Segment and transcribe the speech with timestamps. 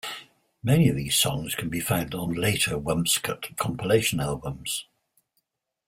[0.63, 4.85] Many of these songs can be found on later Wumpscut compilation albums.